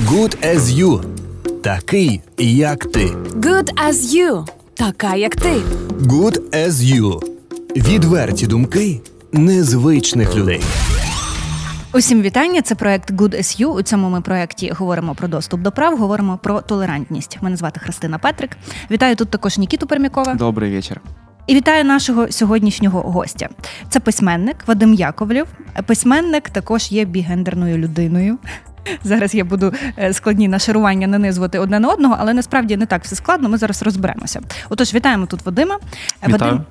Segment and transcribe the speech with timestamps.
[0.00, 1.02] Good as you.
[1.62, 3.06] Такий, як ти.
[3.36, 4.46] Good as you.
[4.74, 5.52] Така, як ти.
[6.00, 7.20] Good as you.
[7.76, 9.00] Відверті думки
[9.32, 10.60] незвичних людей.
[11.94, 12.62] Усім вітання.
[12.62, 13.66] Це проект Good as You.
[13.66, 17.38] У цьому ми проекті говоримо про доступ до прав, говоримо про толерантність.
[17.40, 18.56] Мене звати Христина Петрик.
[18.90, 20.34] Вітаю тут також Нікіту Пермякова.
[20.34, 21.00] Добрий вечір.
[21.46, 23.48] І вітаю нашого сьогоднішнього гостя.
[23.90, 25.46] Це письменник Вадим Яковлєв.
[25.86, 28.38] Письменник також є бігендерною людиною.
[29.04, 33.16] Зараз я буду е, складні нашарування нанизувати одне на одного, але насправді не так все
[33.16, 33.48] складно.
[33.48, 34.40] Ми зараз розберемося.
[34.68, 35.78] Отож, вітаємо тут Вадима.
[36.28, 36.52] Вітаю.
[36.52, 36.64] Вадим,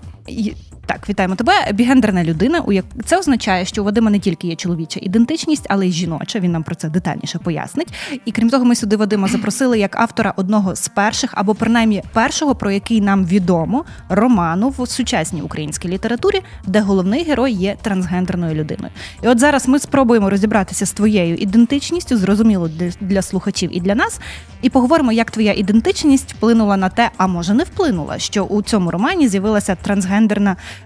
[0.92, 1.54] так, вітаємо тебе.
[1.74, 2.60] Бігендерна людина.
[2.60, 6.40] У як це означає, що у Вадима не тільки є чоловіча ідентичність, але й жіноча.
[6.40, 7.88] Він нам про це детальніше пояснить.
[8.26, 12.56] І крім того, ми сюди Вадима запросили як автора одного з перших, або принаймні першого,
[12.56, 18.94] про який нам відомо, роману в сучасній українській літературі, де головний герой є трансгендерною людиною.
[19.24, 22.70] І от зараз ми спробуємо розібратися з твоєю ідентичністю, зрозуміло
[23.02, 24.20] для слухачів і для нас,
[24.62, 28.92] і поговоримо, як твоя ідентичність вплинула на те, а може не вплинула, що у цьому
[28.92, 30.11] романі з'явилася трансгендерна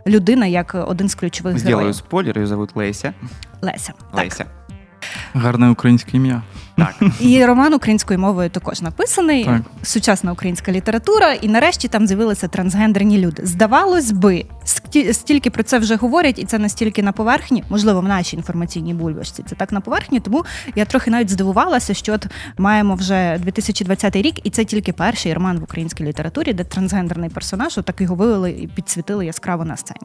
[0.08, 1.96] людина як один з ключових Сделаю героїв.
[1.96, 2.70] спойлер, її зовут
[3.62, 3.94] Леся.
[4.12, 4.44] Леся.
[4.44, 4.48] Так.
[5.34, 6.42] Гарне українське ім'я.
[6.78, 6.96] Так.
[7.20, 9.62] І роман українською мовою також написаний, Так.
[9.84, 13.46] сучасна українська література, і нарешті там з'явилися трансгендерні люди.
[13.46, 18.05] Здавалось би, сті- стільки про це вже говорять, і це настільки на поверхні, можливо, в
[18.05, 19.43] нашій інформаційній бульбашці.
[19.47, 20.21] Це так на поверхні.
[20.21, 22.27] Тому я трохи навіть здивувалася, що от
[22.59, 27.79] маємо вже 2020 рік, і це тільки перший роман в українській літературі, де трансгендерний персонаж
[27.85, 30.01] так його вивели і підсвітили яскраво на сцені.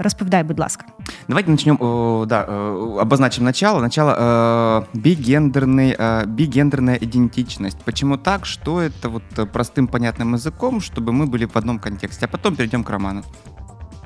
[0.00, 0.84] Розповідай, будь ласка.
[1.28, 3.80] Давайте начнем, о, да, э, обозначим начало.
[3.80, 7.78] Начало э, бигендерный, э, бигендерная идентичность.
[7.84, 8.46] Почему так?
[8.46, 12.26] Что это вот э, простым понятным языком, чтобы мы были в одном контексте.
[12.26, 13.24] А потом перейдем к роману.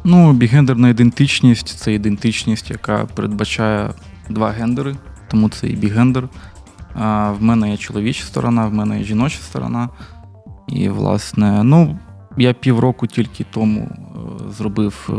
[0.03, 3.93] Ну, бігендерна ідентичність це ідентичність, яка передбачає
[4.29, 4.95] два гендери,
[5.27, 6.29] тому це і бігендер.
[6.93, 9.89] А, в мене є чоловіча сторона, в мене є жіноча сторона.
[10.67, 11.99] І, власне, ну,
[12.37, 13.89] я півроку тільки тому е,
[14.57, 15.13] зробив е,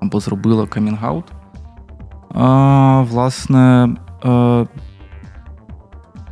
[0.00, 1.24] або зробила камінг-аут.
[3.10, 3.96] Власне,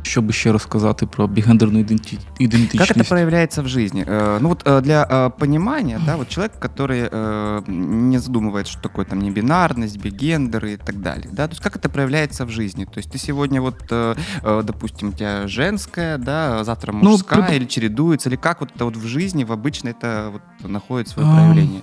[0.02, 2.18] що би ще розказати про бігендерну іденті...
[2.38, 2.88] ідентичність.
[2.88, 4.04] Как это проявляется в жизни?
[4.08, 7.62] Э, Ну вот э, для э, понимания, да, вот человек, который э,
[8.10, 11.88] не задумывает, что такое там небинарность, бигендеры и так далее, да, то есть как это
[11.88, 12.84] проявляется в жизни?
[12.84, 17.42] То есть ты сегодня вот, э, э, допустим, у тебя женская, да, завтра Ну, мужская
[17.42, 21.08] при- или чередуется, или как вот это вот в жизни, в обычно это вот находит
[21.08, 21.82] свое А, проявление?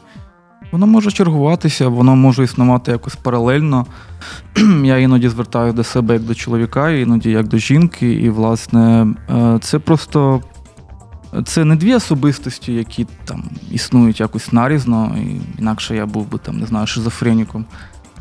[0.73, 3.87] Воно може чергуватися, воно може існувати якось паралельно.
[4.85, 8.13] Я іноді звертаю до себе як до чоловіка, іноді як до жінки.
[8.13, 10.43] І, власне, е, це просто
[11.45, 16.59] це не дві особистості, які там існують якось нарізно, і інакше я був би там,
[16.59, 17.65] не знаю, шизофреніком.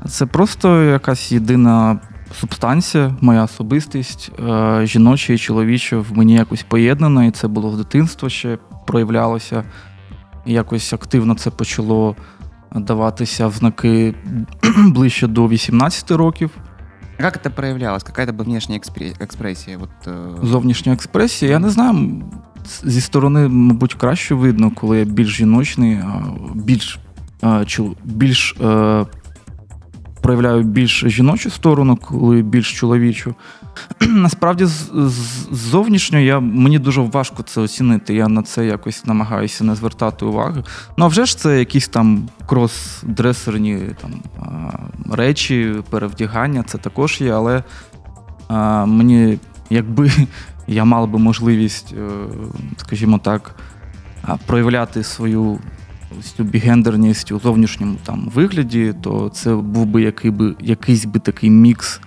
[0.07, 1.99] Це просто якась єдина
[2.39, 7.77] субстанція, моя особистість, е, жіноча і чоловіча в мені якось поєднана, і це було з
[7.77, 9.63] дитинства ще проявлялося.
[10.45, 12.15] Якось активно це почало
[12.74, 14.14] даватися в знаки
[14.86, 16.50] ближче до 18 років.
[17.18, 18.02] А Как это проявлялось?
[18.02, 19.78] Какая-то была внешняя экспре- экспрессия?
[19.78, 21.50] Вот, э, Зовнішня експресія.
[21.50, 22.24] Я не знаю, м,
[22.84, 26.22] зі сторони, мабуть, краще видно, коли я більш жіночний, а
[26.54, 26.98] більш,
[27.40, 29.06] а, чол- більш е,
[30.22, 33.34] проявляю більш жіночу сторону, коли більш чоловічу.
[34.07, 34.91] Насправді, з,
[35.51, 38.13] зовнішньо я, мені дуже важко це оцінити.
[38.13, 40.63] Я на це якось намагаюся не звертати уваги.
[40.97, 44.11] Ну, а вже ж це якісь там крос-дресерні там,
[45.11, 47.63] речі, перевдягання, це також є, але
[48.47, 49.39] а, мені,
[49.69, 50.11] якби
[50.67, 52.09] я мав би можливість, е,
[52.77, 53.55] скажімо так,
[54.45, 55.59] проявляти свою
[56.39, 62.01] бігендерність у зовнішньому там вигляді, то це був би який би якийсь би такий мікс,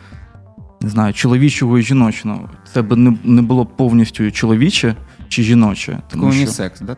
[0.81, 2.49] не знаю, чоловічого і жіночного.
[2.73, 4.97] Це б не, не було повністю чоловіче
[5.29, 5.99] чи жіноче.
[6.11, 6.97] Тому що, да?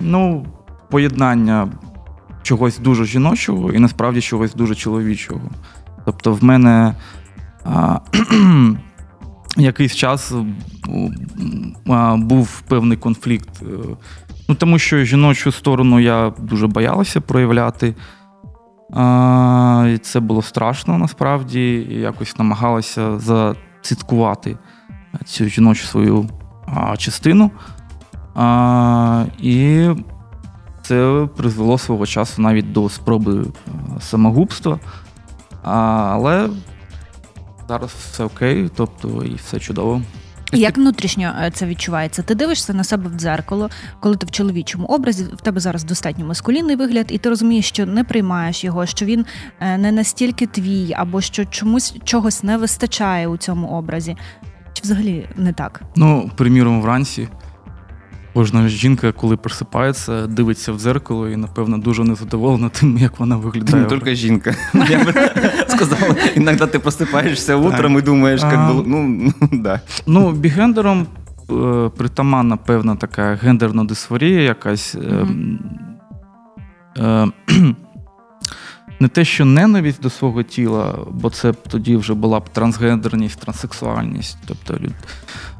[0.00, 0.46] ну,
[0.90, 1.68] поєднання
[2.42, 5.40] чогось дуже жіночого і насправді чогось дуже чоловічого.
[6.04, 6.94] Тобто, в мене
[7.64, 7.98] а,
[9.56, 10.32] якийсь час
[11.86, 13.50] а, був певний конфлікт.
[13.62, 13.66] е,
[14.50, 17.94] Ну, тому що жіночу сторону я дуже боялася проявляти.
[19.94, 21.86] І це було страшно насправді.
[21.90, 24.58] Якось намагалася заціткувати
[25.24, 26.28] цю жіночу свою
[26.98, 27.50] частину.
[29.38, 29.88] І
[30.82, 33.44] це призвело свого часу навіть до спроби
[34.00, 34.78] самогубства.
[35.62, 35.78] А,
[36.12, 36.48] але
[37.68, 40.02] зараз все окей, тобто і все чудово.
[40.52, 42.22] Як внутрішньо е, це відчувається?
[42.22, 46.26] Ти дивишся на себе в дзеркало, коли ти в чоловічому образі, в тебе зараз достатньо
[46.26, 49.26] маскулінний вигляд, і ти розумієш, що не приймаєш його, що він
[49.60, 54.16] е, не настільки твій, або що чомусь чогось не вистачає у цьому образі.
[54.72, 55.82] Чи взагалі не так?
[55.96, 57.28] Ну, приміром, вранці.
[58.37, 63.41] Кожна жінка, коли просипається, дивиться в дзеркало і, напевно, дуже незадоволена тим, як вона Ты
[63.41, 63.83] виглядає.
[63.83, 64.55] не только жінка.
[64.73, 65.13] Я бы
[65.69, 65.99] сказал,
[66.35, 68.71] иногда ты просыпаешься утром и думаешь, как А.
[68.71, 69.81] бы, ну, да.
[70.07, 71.07] Ну, бігендерам
[71.51, 74.95] е, притаманна певна така гендерна дисфорія, якась.
[74.95, 75.59] е, Мгм.
[76.97, 77.27] е,
[78.99, 83.39] не те, що ненависть до свого тіла, бо це б тоді вже була б трансгендерність,
[83.39, 84.37] транссексуальність.
[84.47, 84.93] Тобто, люд...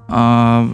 [0.09, 0.67] а,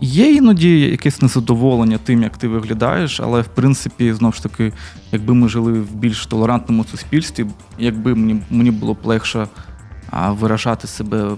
[0.00, 4.72] є іноді якесь незадоволення тим, як ти виглядаєш, але в принципі, знову ж таки,
[5.12, 7.46] якби ми жили в більш толерантному суспільстві,
[7.78, 9.48] якби мені, мені було б легше
[10.10, 11.30] а, виражати себе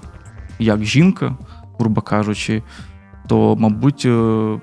[0.58, 1.36] як жінка,
[1.78, 2.62] грубо кажучи,
[3.28, 4.60] то, мабуть, е,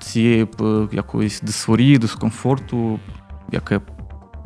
[0.00, 3.00] цієї б е, якоїсь дисфорії, дискомфорту,
[3.52, 3.80] яке,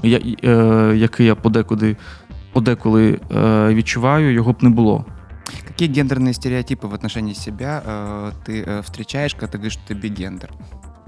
[0.02, 1.96] я, е, який я подекуди,
[2.52, 5.04] подеколи е, відчуваю, його б не було
[5.81, 9.93] Какие гендерные стереотипы в отношении себя э, ты э, встречаешь, когда ты говоришь, что ты
[9.93, 10.51] бигендер?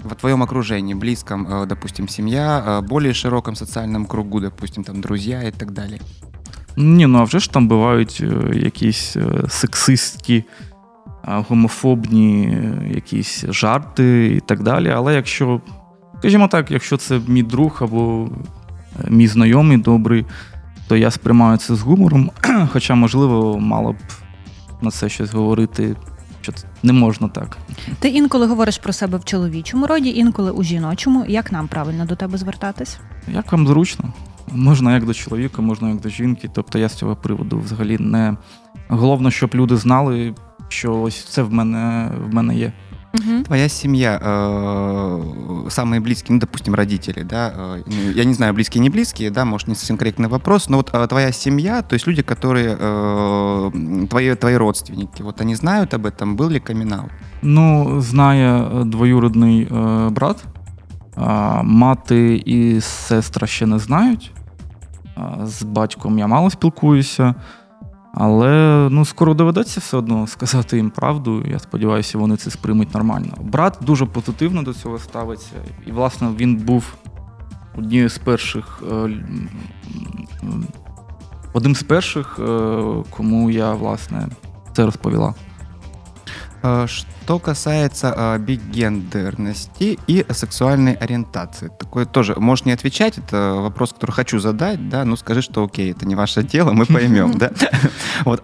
[0.00, 5.42] В твоем окружении, близком, э, допустим, семья, э, более широком социальном кругу, допустим, там друзья
[5.42, 6.00] и так далее.
[6.76, 10.44] Ні, ну а вже ж там бувають е, якісь е, сексистські, е,
[11.48, 14.90] гомофобні е, якісь жарти і так далі.
[14.90, 15.60] Але якщо,
[16.18, 18.28] скажімо так, якщо це мій друг або
[19.04, 20.26] е, мій знайомий добрий,
[20.88, 22.30] то я сприймаю це з гумором.
[22.72, 23.96] Хоча, можливо, мало б
[24.85, 25.95] на це щось говорити,
[26.41, 26.53] що
[26.83, 27.57] не можна так.
[27.99, 31.25] Ти інколи говориш про себе в чоловічому роді, інколи у жіночому.
[31.27, 32.97] Як нам правильно до тебе звертатись?
[33.33, 34.13] Як вам зручно?
[34.51, 36.49] Можна як до чоловіка, можна як до жінки.
[36.53, 38.37] Тобто я з цього приводу взагалі не.
[38.87, 40.35] Головне, щоб люди знали,
[40.69, 42.73] що ось це в мене в мене є.
[43.14, 43.44] Угу.
[43.44, 48.80] Твоя семья, э, самые близкие, ну, допустим, родители, да, э, ну, я не знаю, близкие,
[48.82, 52.06] не близкие, да, может, не совсем корректный вопрос, но вот э, твоя семья, то есть
[52.06, 56.94] люди, которые, э, твои, твои родственники, вот они знают об этом, был ли камин
[57.42, 60.44] Ну, знає е, двоюродний е, брат,
[61.16, 64.32] а, мати і сестра ще не знають.
[65.16, 67.34] А, З батьком я мало спілкуюся.
[68.17, 71.43] Але ну, скоро доведеться все одно сказати їм правду.
[71.47, 73.33] Я сподіваюся, вони це сприймуть нормально.
[73.41, 75.53] Брат дуже позитивно до цього ставиться.
[75.87, 76.93] І, власне, він був
[77.77, 79.09] однією з перших, е,
[81.53, 84.27] одним з перших, е, кому я, власне,
[84.73, 85.33] це розповіла.
[86.65, 93.93] Э, Что касается э, бигендерности и сексуальной ориентации, такое тоже, можешь не отвечать, это вопрос,
[93.93, 97.51] который хочу задать, да, ну скажи, что окей, это не ваше дело, мы поймем, да.
[98.25, 98.41] Вот,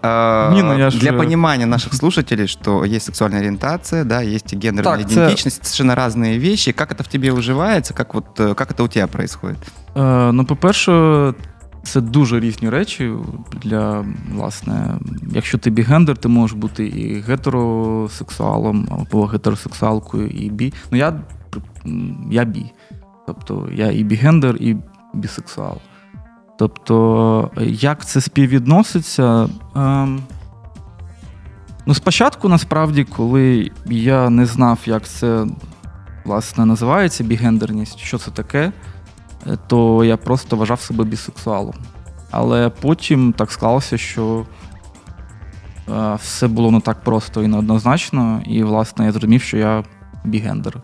[0.90, 4.82] ж- Для понимания наших слушателей, что есть сексуальная ориентация, да, есть и гендерная
[5.24, 8.88] идентичность, совершенно разные вещи, как это в тебе уживается, как вот, э, как это у
[8.88, 9.58] тебя происходит?
[9.94, 11.34] Ну, по-перше,
[11.82, 13.12] це дуже різні речі.
[13.62, 14.98] Для, власне,
[15.34, 20.72] якщо ти бігендер, ти можеш бути і гетеросексуалом, або гетеросексуалкою, і бі.
[20.90, 21.20] Ну, я,
[22.30, 22.72] я бі.
[23.26, 24.76] Тобто я і бігендер, і
[25.14, 25.78] бісексуал.
[26.58, 29.48] Тобто, як це співвідноситься?
[29.76, 30.20] Ем,
[31.86, 35.46] ну, спочатку, насправді, коли я не знав, як це
[36.24, 38.72] власне називається бігендерність, що це таке
[39.67, 41.75] то я просто вважав себе бісексуалом.
[42.31, 44.45] Але потім так склалося, що
[45.89, 49.83] е, все було не так просто і неоднозначно, і, власне, я зрозумів, що я
[50.23, 50.81] бігендер.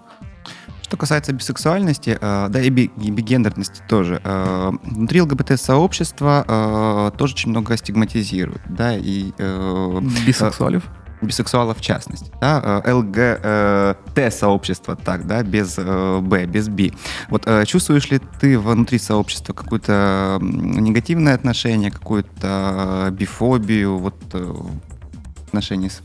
[0.82, 7.34] Что касается бисексуальности, э, да и, би- и бигендерности тоже, э, внутри ЛГБТ-сообщества э, тоже
[7.34, 10.82] очень много стигматизируют, да, и э, Бісексуалів.
[11.22, 16.94] бисексуалов в частности, да, э, ЛГТ-сообщество, так, да, без э, Б, без Би.
[17.30, 24.44] Вот э, чувствуешь ли ты внутри сообщества какое-то м, негативное отношение, какую-то бифобию, вот э,
[24.44, 26.02] в отношении с-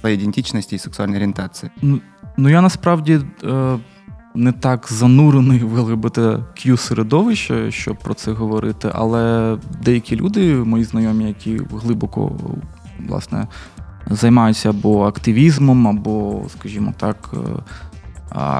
[0.00, 1.70] своей идентичности и сексуальной ориентации?
[1.82, 2.00] Ну,
[2.36, 3.78] ну я насправді е,
[4.34, 11.24] не так занурений в ЛГБТQ середовище, щоб про це говорити, але деякі люди, мої знайомі,
[11.24, 12.32] які глибоко
[13.08, 13.46] власне
[14.09, 17.37] займаються або активізмом, або, скажімо так, е,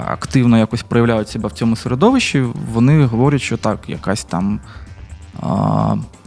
[0.07, 4.59] активно якось проявляють себе в цьому середовищі, вони говорять, що так, якась там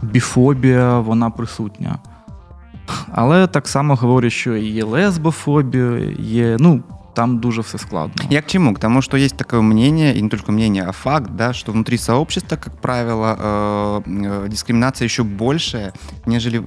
[0.03, 1.99] біфобія, вона присутня.
[3.13, 6.57] Але так само говорять, що і є лесбофобія, є.
[6.61, 6.83] Ну,
[7.15, 8.25] там дуже все складно.
[8.31, 8.75] Я к чему?
[8.75, 11.99] К тому, что есть такое мнение, и не только мнение, а факт, да, что внутри
[11.99, 15.93] сообщества, как правило, э, э, дискриминация еще большая,
[16.27, 16.63] нежели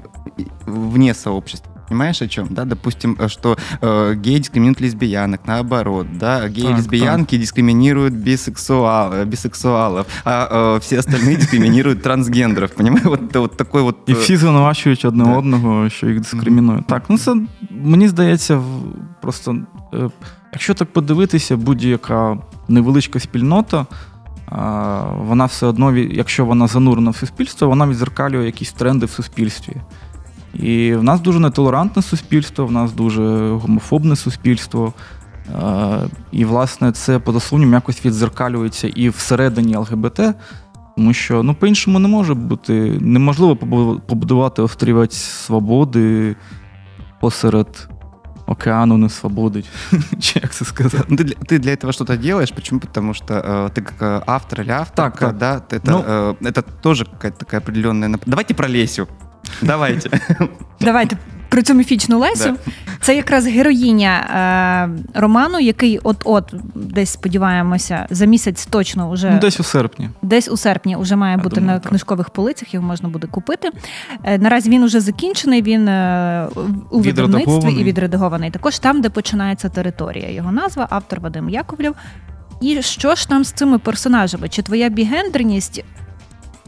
[0.65, 1.71] вне сообщества.
[1.88, 2.46] Понимаешь, о чем?
[2.50, 9.12] Да, допустим, э, что э, геи дискриминируют лесбиянок, наоборот, да, геи Так, лесбиянки дискриминируют бисексуал,
[9.12, 13.04] э, бисексуалов, а э, все остальные дискриминируют трансгендеров, понимаешь?
[13.04, 13.96] Вот, это вот такой вот...
[14.06, 15.36] І э, всі звинувачують одне Да.
[15.36, 16.86] одного, що їх дискримінують.
[16.86, 17.36] Так, ну це
[17.70, 18.82] мені здається, в-
[19.22, 19.56] просто
[19.94, 20.10] е,
[20.52, 23.86] якщо так подивитися, будь-яка невеличка спільнота,
[24.46, 29.10] а, вона все одно, ві- якщо вона занурена в суспільство, вона відзеркалює якісь тренди в
[29.10, 29.76] суспільстві.
[30.54, 34.92] І в нас дуже нетолерантне суспільство, в нас дуже гомофобне суспільство.
[35.48, 35.98] Е,
[36.32, 40.20] І, власне, це поза сумнівом якось відзеркалюється і всередині ЛГБТ,
[40.96, 42.98] тому що ну, по-іншому не може бути.
[43.00, 46.36] Неможливо побу- побудувати острівець свободи
[47.20, 47.88] посеред
[48.46, 49.64] океану несвободи.
[50.20, 51.04] Чи як це сказати?
[51.08, 52.50] Ну, ты, для, ты для этого что-то делаешь.
[52.52, 52.80] Почему?
[52.80, 55.36] Потому что э, ты как э, автор или авторка, Так, так.
[55.38, 56.04] да, ты- это, Ну-
[56.42, 58.08] э, это тоже какая-то такая определенная...
[58.08, 59.06] нап- Давайте про Лесю.
[59.61, 60.09] Давайте.
[60.81, 61.17] Давайте
[61.49, 62.49] про цю міфічну Лесю.
[62.65, 62.71] Да.
[63.01, 64.09] Це якраз героїня
[65.15, 70.09] е, роману, який от-от, десь сподіваємося, за місяць точно вже Ну, десь у серпні.
[70.21, 71.89] Десь у серпні вже має Я бути думаю, на так.
[71.89, 73.69] книжкових полицях, його можна буде купити.
[74.23, 76.47] Е, Наразі він уже закінчений, він е,
[76.91, 78.51] у видавництві і відредагований.
[78.51, 80.31] Також там, де починається територія.
[80.31, 81.95] Його назва, автор Вадим Яковлєв.
[82.61, 84.49] І що ж там з цими персонажами?
[84.49, 85.83] Чи твоя бігендерність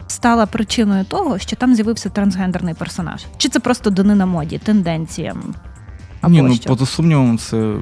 [0.08, 3.26] стала причиною того, що там з'явився трансгендерний персонаж?
[3.36, 5.54] Чи це просто данина моді, тенденціям?
[6.20, 6.68] Або Ні, ну що?
[6.68, 7.74] поза сумнівом, це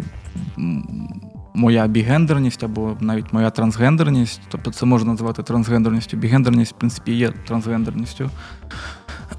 [1.55, 4.41] моя бігендерність або навіть моя трансгендерність.
[4.49, 6.17] Тобто це можна назвати трансгендерністю.
[6.17, 8.31] Бігендерність, в принципі, є трансгендерністю.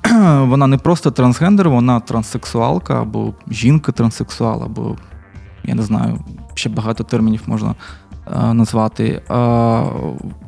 [0.39, 4.95] Вона не просто трансгендер, вона транссексуалка або жінка-транссексуал, або
[5.63, 6.19] я не знаю,
[6.53, 7.75] ще багато термінів можна
[8.27, 9.21] е, назвати.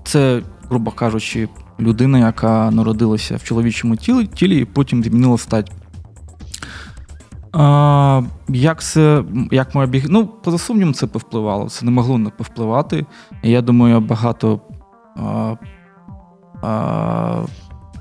[0.04, 1.50] Це, грубо кажучи,
[1.80, 5.72] людина, яка народилася в чоловічому тілі, тілі і потім змінила стать.
[7.54, 10.06] А, як це, як моя біг...
[10.10, 11.70] Ну, поза сумнівом, це повпливало.
[11.70, 13.06] Це не могло не повпливати.
[13.44, 14.62] Я думаю, багато
[15.16, 15.56] а,
[16.62, 17.44] а,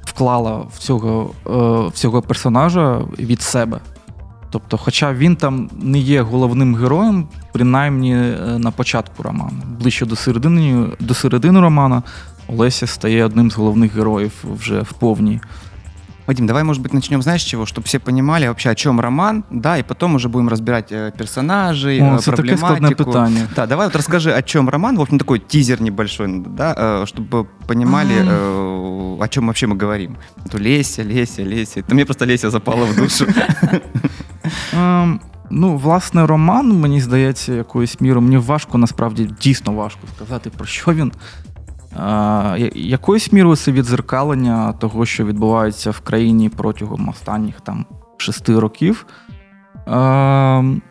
[0.04, 3.80] вклала в цього, е, в цього персонажа від себе.
[4.50, 9.62] Тобто, хоча він там не є головним героєм, принаймні е, на початку роману.
[9.80, 12.02] Ближче до середини, до середини романа
[12.47, 15.41] Олеся стає одним з головних героїв вже в повній.
[16.27, 17.65] Вадим, давай, может быть, начнем, знаешь, с чего?
[17.65, 22.01] Чтобы все понимали вообще, о чем роман, да, и потом уже будем разбирать э, персонажей,
[22.01, 23.03] О, э, це таке складне проблематику.
[23.03, 23.47] питання.
[23.55, 27.45] Да, давай вот расскажи, о чем роман, в общем, такой тизер небольшой, да, э, чтобы
[27.67, 28.27] понимали, Ам.
[28.29, 30.15] э, о чем вообще мы говорим.
[30.45, 31.79] Это Леся, Леся, Леся.
[31.81, 33.25] Это мне просто Леся запала в душу.
[34.73, 38.21] Ем, ну, власне, роман, мені здається, якоюсь мірою.
[38.21, 41.11] Мені важко, насправді, дійсно важко сказати, про що він.
[42.74, 49.06] Якоюсь мірою це відзеркалення того, що відбувається в країні протягом останніх там шести років.
[49.86, 50.82] Ем,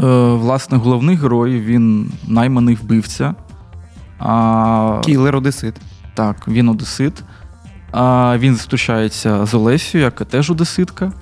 [0.00, 3.34] е, власне, головний герой він найманий вбивця.
[4.18, 5.74] А, Киллер Одессит.
[6.14, 7.24] так, він одесит.
[8.38, 11.12] Він зустрічається з Олесією, яка теж одеситка.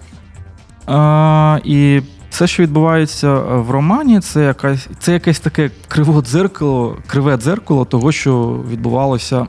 [1.64, 2.02] І
[2.35, 8.12] все, що відбувається в романі, це якась, це якесь таке криво дзеркало, криве дзеркало того,
[8.12, 9.47] що відбувалося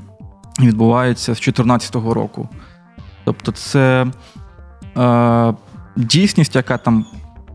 [0.60, 2.48] відбувається з 2014 року.
[3.24, 4.06] Тобто, це
[4.98, 5.54] е,
[5.96, 7.04] дійсність, яка там.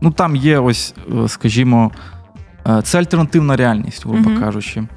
[0.00, 1.90] Ну, там є ось, е, скажімо,
[2.66, 4.40] е, це альтернативна реальність, грубо Мгм.
[4.40, 4.88] кажучи.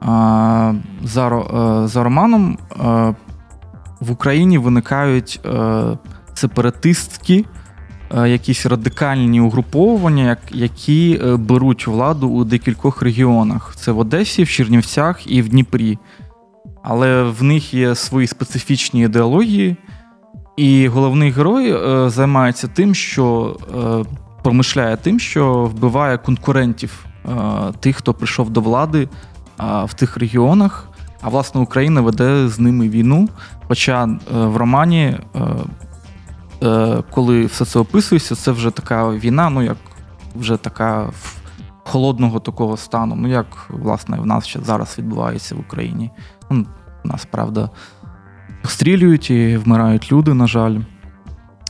[0.00, 3.14] А, за, е, за романом е,
[4.00, 5.82] в Україні виникають е,
[6.34, 7.59] сепаратистські, е,
[8.14, 13.74] якісь радикальні угруповування, які е, беруть владу у декількох регіонах.
[13.76, 15.98] Це в Одесі, в Чернівцях і в Дніпрі.
[16.82, 19.76] Але в них є свої специфічні ідеології,
[20.56, 24.04] і головний герой е, займається тим, що е,
[24.42, 27.30] промишляє тим, що вбиває конкурентів е,
[27.80, 29.08] тих, хто прийшов до влади
[29.60, 30.90] е, в тих регіонах.
[31.22, 33.28] А власне Україна веде з ними війну.
[33.68, 35.40] Хоча е, в романі, е, е,
[37.10, 39.76] коли все це описується, це вже така війна, ну як
[40.36, 41.10] вже така
[41.84, 46.10] холодного такого стану, ну як власне в нас ще зараз відбувається в Україні.
[46.50, 46.66] Ну,
[47.04, 47.70] нас, правда,
[48.64, 50.78] стрілюють і вмирають люди, на жаль.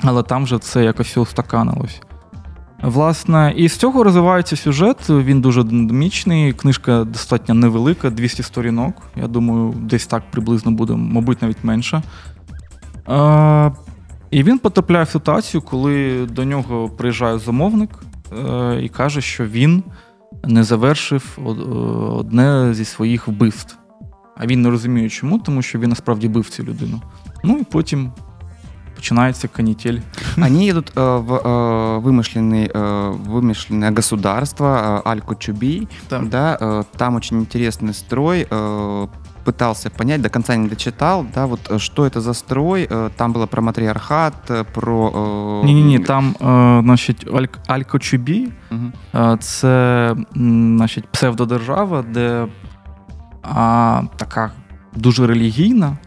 [0.02, 2.00] Але там же це якось устаканилось.
[2.82, 5.10] Власне, і з цього розвивається сюжет.
[5.10, 6.52] Він дуже динамічний.
[6.52, 8.94] Книжка достатньо невелика, 200 сторінок.
[9.16, 12.02] Я думаю, десь так приблизно буде, мабуть, навіть менше.
[14.29, 17.89] Е, і він потрапляє в ситуацію, коли до нього приїжджає замовник
[18.47, 19.83] е, і каже, що він
[20.43, 21.63] не завершив од- е,
[22.19, 23.77] одне зі своїх вбивств.
[24.37, 27.01] А він не розуміє, чому, тому що він насправді бив цю людину.
[27.43, 28.11] Ну і потім
[28.95, 29.99] починається канітель.
[30.37, 34.65] Они едут э, в э, вымышленный, э, вымышленное государство
[35.05, 36.27] э, Аль-Кучуби, Так.
[36.29, 39.07] да, э, там очень интересный строй, э,
[39.45, 43.33] пытался понять, до конца не дочитал, да, вот э, что это за строй, э, там
[43.33, 45.09] было про матриархат, э, про...
[45.09, 48.93] э, Ні, ні, ні, там, е, значить, Аль- Аль-Кочубі Мгм.
[49.15, 52.47] е, це м, значить, псевдодержава, де
[53.43, 54.51] а, така
[54.95, 55.97] дуже релігійна,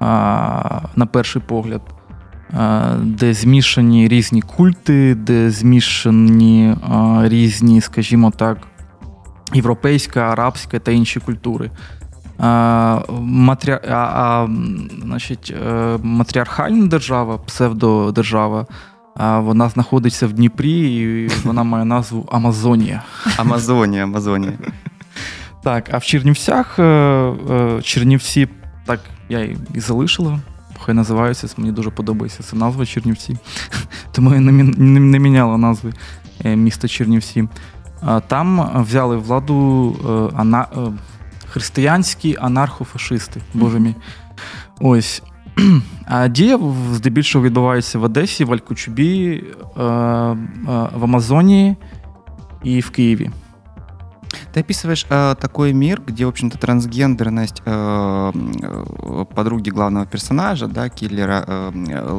[0.00, 1.82] а, на перший погляд,
[2.52, 8.58] а, де змішані різні культи, де змішані а, різні, скажімо так,
[9.54, 11.70] європейська, арабська та інші культури.
[12.39, 13.71] Матрі...
[13.71, 14.49] а, а,
[15.01, 18.65] значить, е, матріархальна держава, псевдодержава,
[19.37, 23.03] вона знаходиться в Дніпрі, і вона має назву Амазонія.
[23.37, 24.53] Амазония, Амазония.
[25.63, 28.47] Так, а в Чернівцях е, е, Чернівці,
[28.85, 29.39] так я
[29.73, 30.39] і залишила.
[30.85, 33.37] Хай називаються, мені дуже подобається ця назва Чернівці.
[34.11, 35.93] Тому я не, не, не міняла назви
[36.43, 37.47] міста Чернівці.
[38.27, 40.67] Там взяли владу ана,
[41.51, 43.41] християнські анархофашисти.
[43.53, 43.95] Боже мій.
[44.79, 45.23] Ось.
[46.05, 46.59] А дія
[46.91, 49.43] здебільшого відбувається в Одесі, в Алькучубі,
[49.77, 50.35] е, е,
[50.93, 51.75] в Амазонії
[52.63, 53.29] і в Києві.
[54.53, 58.31] Ты описываешь э, такой мир, где, в общем-то, трансгендерность э,
[58.61, 61.71] э, подруги главного персонажа, да, киллера э,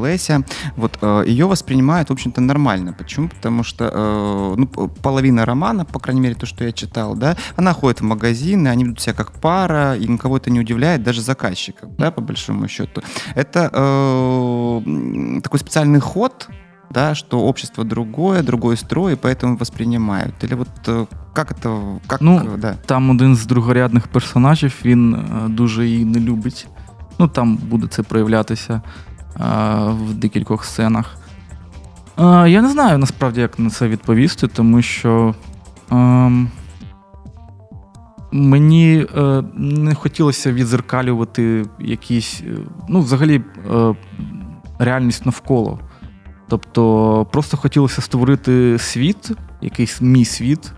[0.03, 0.43] Леся,
[0.77, 2.93] вот э, ее воспринимают, в общем-то, нормально.
[2.93, 3.29] Почему?
[3.29, 7.73] Потому что э, ну, половина романа, по крайней мере, то, что я читал, да, она
[7.73, 11.95] ходит в магазины, они ведут себя как пара, и никого это не удивляет, даже заказчиков,
[11.97, 13.03] да, по большому счету.
[13.35, 16.49] Это э, такой специальный ход,
[16.92, 20.44] да, что общество другое, другой строй, и поэтому воспринимают.
[20.44, 22.76] Или вот э, как это, как, Ну, э, да.
[22.86, 26.68] Там один з другорядних персонажів, він е, дуже її не любить.
[27.20, 28.82] Ну, там буде це проявлятися е,
[29.90, 31.18] в декількох сценах.
[32.20, 35.36] Е, Я не знаю насправді, як на це відповісти, тому що
[35.92, 36.50] ем,
[38.32, 42.58] мені е, не хотілося відзеркалювати якісь, е,
[42.90, 43.42] ну, взагалі,
[43.74, 43.96] е,
[44.80, 45.80] реальність навколо.
[46.53, 49.31] Тобто, просто хотілося створити світ,
[49.61, 50.73] якийсь мій світ,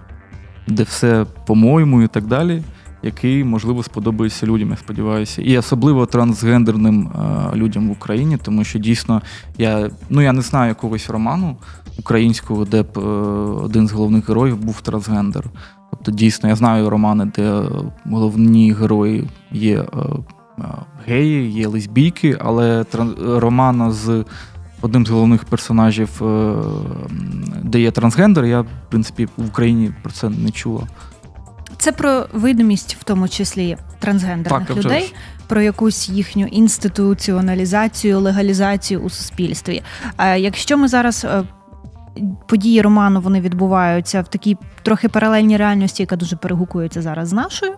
[0.68, 2.62] де все по-моєму і так далі,
[3.02, 5.42] який, можливо, сподобається людям, я сподіваюся.
[5.42, 9.22] І особливо трансгендерним е, людям в Україні, тому що дійсно
[9.58, 11.56] я, ну, я не знаю якогось роману
[11.98, 13.00] українського, де б е,
[13.64, 15.44] один з головних героїв був трансгендер.
[15.90, 17.62] Тобто, дійсно, я знаю романи, де
[18.04, 19.86] головні герої є е,
[20.58, 20.64] е,
[21.06, 24.24] геї, є лесбійки, але тран- романа з
[24.84, 26.54] одним з головних персонажів, е,
[27.62, 30.82] де є трансгендер, я, в принципі, в Україні про це не чула.
[31.78, 35.14] Це про видимість, в тому числі трансгендерних Так, людей,
[35.46, 39.82] про якусь їхню інституціоналізацію, легалізацію у суспільстві.
[40.18, 41.24] Е, Якщо ми зараз.
[41.24, 41.42] е,
[42.46, 47.72] Події роману вони відбуваються в такій трохи паралельній реальності, яка дуже перегукується зараз з нашою.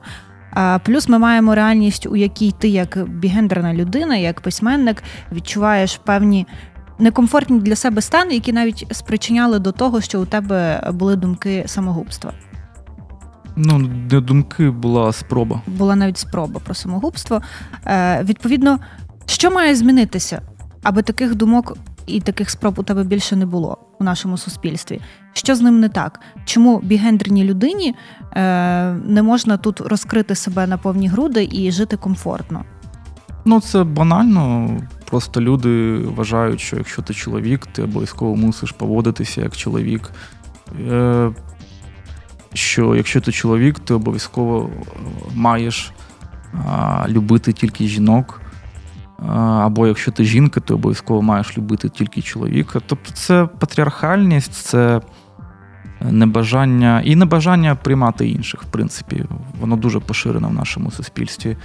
[0.51, 6.47] А плюс ми маємо реальність, у якій ти, як бігендерна людина, як письменник, відчуваєш певні
[6.99, 12.33] некомфортні для себе стани, які навіть спричиняли до того, що у тебе були думки самогубства.
[13.57, 15.63] Ну, не думки була спроба.
[15.67, 17.43] була навіть спроба про самогубство.
[17.87, 18.79] Е, відповідно,
[19.27, 20.43] що має змінитися,
[20.83, 25.01] аби таких думок і таких спроб у тебе більше не було у нашому суспільстві?
[25.33, 26.21] Що з ним не так?
[26.45, 27.95] Чому бігендерній людині
[28.33, 32.65] е, не можна тут розкрити себе на повні груди і жити комфортно?
[33.45, 34.71] Ну, це банально.
[35.07, 40.11] Просто люди вважають, що якщо ти чоловік, ти обов'язково мусиш поводитися як чоловік.
[40.91, 41.31] Е,
[42.55, 44.91] що якщо ти чоловік, ти обов'язково е,
[45.35, 45.93] маєш
[47.09, 48.41] любити тільки жінок.
[49.29, 52.81] Або якщо ти жінка, ти обов'язково маєш любити тільки чоловіка.
[52.87, 55.01] Тобто це патріархальність, це
[56.01, 59.25] небажання і небажання приймати інших, в принципі.
[59.61, 61.57] Воно дуже поширено в нашому суспільстві.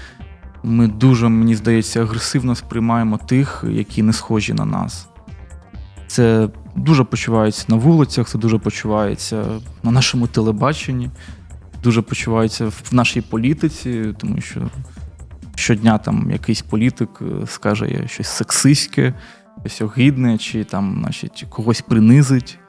[0.63, 5.07] Ми дуже, мені здається, агресивно сприймаємо тих, які не схожі на нас.
[6.07, 9.45] Це дуже почувається на вулицях, це дуже почувається
[9.83, 11.09] на нашому телебаченні,
[11.83, 14.61] дуже почувається в нашій політиці, тому що
[15.55, 19.13] щодня там якийсь політик е, скаже щось сексистське,
[19.65, 22.59] щось огидне, чи там, значить, когось принизить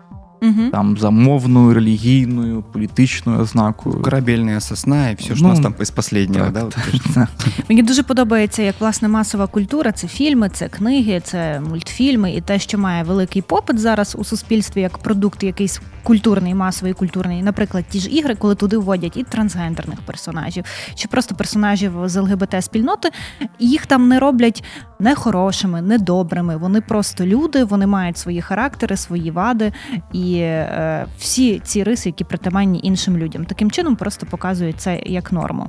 [0.42, 0.70] Угу.
[0.72, 4.02] там за мовною, релігійною, політичною ознакою.
[4.02, 6.44] Корабельна сосна і все, ж Ну, у нас там із последнього.
[6.44, 6.60] Так, да?
[6.60, 7.28] так, так.
[7.68, 12.58] Мені дуже подобається, як власне масова культура це фільми, це книги, це мультфільми, і те,
[12.58, 17.42] що має великий попит зараз у суспільстві як продукт, якийсь культурний, масовий культурний.
[17.42, 22.64] Наприклад, ті ж ігри, коли туди вводять і трансгендерних персонажів, чи просто персонажів з ЛГБТ
[22.64, 23.10] спільноти,
[23.58, 24.64] їх там не роблять
[24.98, 26.56] не хорошими, не добрими.
[26.56, 29.72] Вони просто люди, вони мають свої характери, свої вади
[30.12, 33.44] і е, всі ці риси, які притаманні іншим людям.
[33.44, 35.66] Таким чином просто показують це як норму.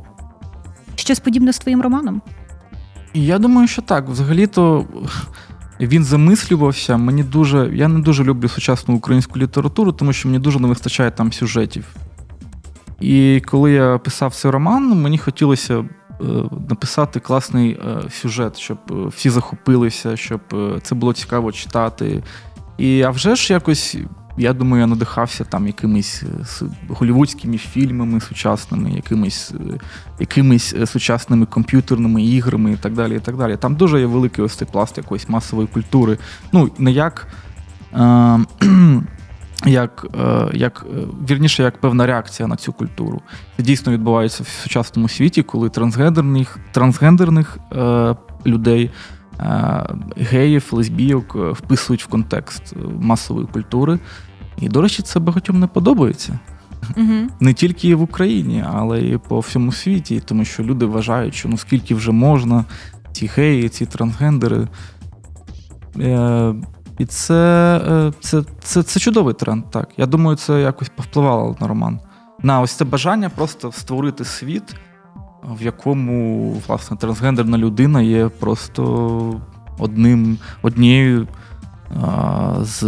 [0.95, 2.21] Щось подібне з твоїм романом?
[3.13, 4.09] Я думаю, що так.
[4.09, 4.85] Взагалі-то
[5.87, 6.97] він замислювався.
[6.97, 7.69] Мені дуже.
[7.73, 11.85] Я не дуже люблю сучасну українську літературу, тому що мені дуже не вистачає там сюжетів.
[12.99, 15.85] І коли я писав цей роман, мені хотілося е,
[16.69, 20.41] написати класний е, сюжет, щоб е, всі захопилися, щоб
[20.81, 22.23] це було цікаво читати.
[22.77, 23.97] І а вже ж якось
[24.37, 29.79] я думаю, я надихався там якимись е, голівудськими фільмами сучасними, якимись е,
[30.19, 33.15] якимись е, сучасними комп'ютерними іграми і так далі.
[33.15, 33.57] і так далі.
[33.57, 36.17] Там дуже є великий ось цей пласт якоїсь масової культури.
[36.51, 37.27] Ну, не як.
[37.93, 38.39] Е-
[39.65, 40.05] як
[40.53, 40.85] як
[41.29, 43.21] вірніше, як певна реакція на цю культуру.
[43.57, 48.15] Це дійсно відбувається в сучасному світі, коли трансгендерних трансгендерних е,
[48.45, 48.91] людей,
[50.17, 53.99] геїв, лесбійок вписують в контекст масової культури.
[54.57, 56.39] І, до речі, це багатьом не подобається.
[56.97, 57.13] Угу.
[57.39, 61.57] Не тільки в Україні, але й по всьому світі, тому що люди вважають, що ну
[61.57, 62.65] скільки вже можна,
[63.11, 64.67] ці геї, ці трансгендери.
[65.99, 66.55] Е,
[66.99, 69.89] І це, е, це, це, це чудовий тренд, так.
[69.97, 71.99] Я думаю, це якось повпливало на роман.
[72.43, 74.75] На ось це бажання просто створити світ,
[75.49, 79.41] в якому, власне, трансгендерна людина є просто
[79.79, 81.27] одним, однією
[82.01, 82.83] а, з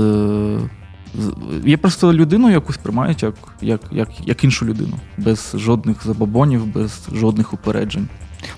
[1.65, 7.07] Є просто людину, яку сприймають як, як, як, як іншу людину, без жодних забобонів, без
[7.13, 8.07] жодних упереджень.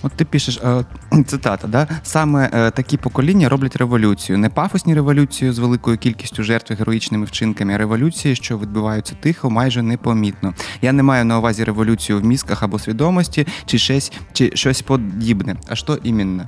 [0.02, 0.84] От ти пишеш е,
[1.26, 1.88] цитата, да?
[2.02, 4.38] саме е, такі покоління роблять революцію.
[4.38, 9.50] Не пафосні революцію з великою кількістю жертв і героїчними вчинками, а революції, що відбуваються тихо,
[9.50, 10.54] майже непомітно.
[10.82, 15.56] Я не маю на увазі революцію в мізках або свідомості, чи щось, чи щось подібне.
[15.68, 16.46] А що іменно?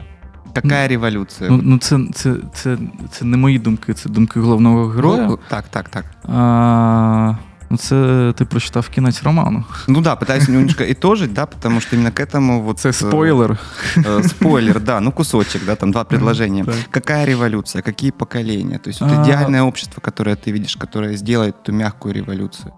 [0.53, 1.50] Така революція.
[1.50, 2.79] Ну, ну це це, це,
[3.11, 5.26] це не мої думки, це думки головного героя.
[5.26, 6.05] Ну, так, так, так.
[6.24, 7.35] А,
[7.69, 9.63] ну, Це ти прочитав кінець роману.
[9.88, 12.80] Ну да, пытаюсь немножко итожить, да, потому что именно к этому вот...
[12.80, 13.58] Це спойлер.
[13.98, 16.63] Э, спойлер, да, ну кусочек, да, там два предложения.
[16.63, 16.76] Так.
[16.91, 18.78] Какая революция, какие поколения?
[18.78, 19.24] То есть вот а...
[19.24, 22.74] идеальное общество, которое ты видишь, которое сделает эту мягкую революцию.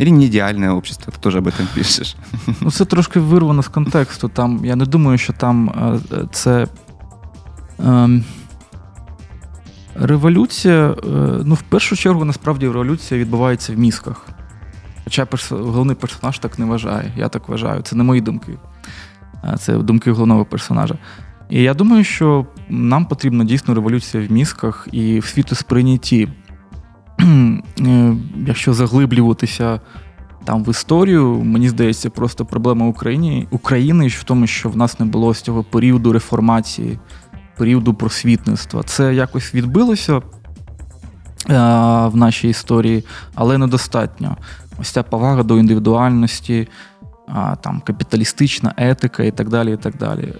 [0.00, 2.16] Или не ідеальне общество, ти теж об этом пишеш.
[2.60, 4.28] Ну, це трошки вирвано з контексту.
[4.28, 5.68] Там, Я не думаю, що там
[6.12, 6.66] е, це.
[7.78, 8.24] Ем,
[10.01, 10.95] революція, е,
[11.45, 14.27] ну, в першу чергу, насправді, революція відбувається в мізках.
[15.03, 15.51] Хоча перс...
[15.51, 17.13] головний персонаж так не вважає.
[17.17, 17.81] Я так вважаю.
[17.81, 18.53] Це не мої думки.
[19.59, 20.95] Це думки головного персонажа.
[21.49, 26.27] І я думаю, що нам потрібна дійсно революція в мізках і в світосприйнятті.
[27.81, 28.15] Е,
[28.47, 29.79] якщо заглиблюватися
[30.45, 35.05] там в історію, мені здається, просто проблема України України в тому, що в нас не
[35.05, 36.99] було з цього періоду реформації,
[37.59, 38.83] періоду просвітництва.
[38.83, 40.21] Це якось відбилося е,
[42.07, 44.37] в нашій історії, але недостатньо.
[44.81, 46.67] Ось ця повага до індивідуальності,
[47.61, 49.73] там капіталістична етика і так далі.
[49.73, 50.33] і так далі.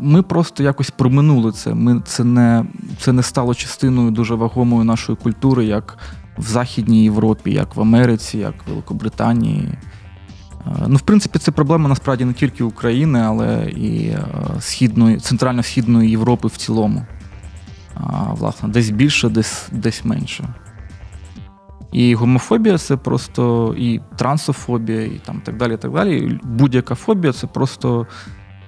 [0.00, 1.74] Ми просто якось проминули це.
[1.74, 2.64] Ми Це не
[3.00, 5.98] це не стало частиною дуже вагомої нашої культури, як
[6.38, 9.68] в Західній Європі, як в Америці, як в Великобританії.
[10.86, 14.16] Ну, в принципі, це проблема насправді не тільки України, але і
[14.60, 17.06] східної, центрально-східної Європи в цілому.
[18.30, 20.54] Власне, десь більше, десь десь менше.
[21.92, 25.76] І гомофобія це просто і трансофобія, і там так далі.
[25.76, 26.40] так далі.
[26.42, 28.06] Будь-яка фобія це просто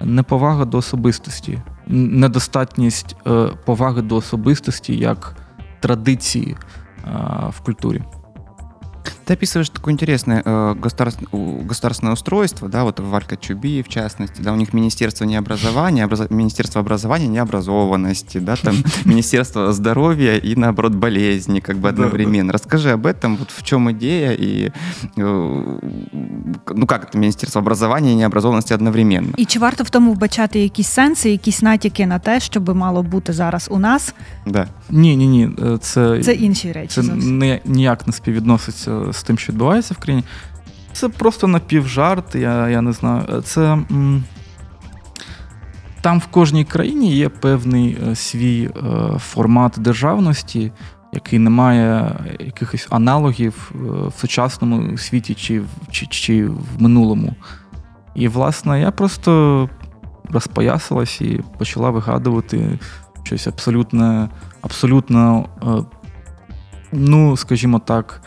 [0.01, 5.37] неповага до особистості, недостатність е, поваги до особистості як
[5.81, 7.11] традиції е,
[7.51, 8.03] в культурі.
[9.26, 14.52] Ты описываешь такое интересное э, государственное, государственное устройство, да, вот Валька Чуби, в частности, да,
[14.52, 16.30] у них Министерство необразования, образ...
[16.30, 22.52] Министерство образования необразованности, да, там Министерство здоровья и, наоборот, болезни, как бы одновременно.
[22.52, 24.72] Расскажи об этом, вот в чем идея и,
[25.18, 25.80] э,
[26.74, 29.34] ну, как это Министерство образования и необразованности одновременно.
[29.38, 33.04] І чи варто в тому вбачати якісь сенси, якісь натяки на те, що би мало
[33.04, 34.14] бути зараз у нас?
[34.46, 34.68] Да.
[34.90, 35.50] Ні, ні, ні,
[35.82, 37.02] це, це інші речі.
[37.02, 40.25] Це не, ніяк не співвідноситься з тим, що відбувається в країні.
[40.93, 43.43] Це просто напівжарт, я я не знаю.
[43.45, 44.25] Це м,
[46.01, 50.73] Там в кожній країні є певний е, свій е, формат державності,
[51.13, 57.35] який не має якихось аналогів е, в сучасному світі чи, чи, чи в минулому.
[58.15, 59.71] І, власне, я просто
[60.31, 62.79] розпоясалась і почала вигадувати
[63.23, 64.29] щось абсолютно,
[64.63, 65.49] абсолютно,
[66.93, 68.23] ну, скажімо так,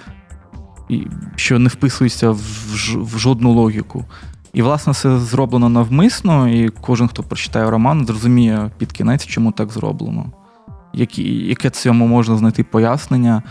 [1.36, 4.06] що не вписується в жодну логіку.
[4.54, 9.72] І, власне, це зроблено навмисно, і кожен, хто прочитає роман, зрозуміє під кінець, чому так
[9.72, 10.26] зроблено.
[10.94, 13.44] Які, яке цьому можна знайти пояснення,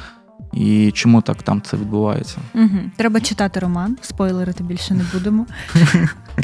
[0.53, 2.37] і чому так там це відбувається.
[2.55, 2.77] Угу.
[2.97, 5.45] Треба читати роман, спойлерити більше не будемо.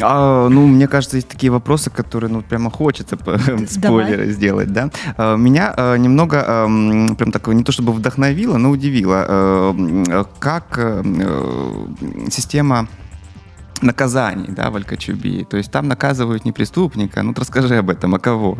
[0.01, 3.31] А, ну, мне кажется, есть такие вопросы, которые, ну, прямо хочется по-
[3.67, 4.89] спойлеры сделать, да.
[5.17, 10.05] А, Меня а, немного, ам, прям так, не то чтобы вдохновило, но удивило, а, м,
[10.39, 12.87] как а, м, система
[13.82, 15.44] наказаний, да, в Алькачубии.
[15.44, 18.58] То есть там наказывают не преступника, ну, расскажи об этом, а кого?